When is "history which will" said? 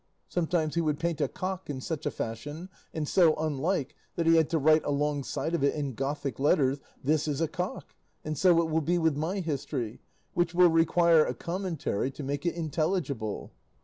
9.41-10.71